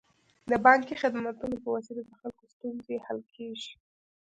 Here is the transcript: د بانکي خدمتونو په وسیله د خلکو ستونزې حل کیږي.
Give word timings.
د 0.49 0.51
بانکي 0.65 0.95
خدمتونو 1.01 1.55
په 1.63 1.69
وسیله 1.75 2.01
د 2.05 2.11
خلکو 2.19 2.43
ستونزې 2.53 2.95
حل 3.05 3.19
کیږي. 3.35 3.71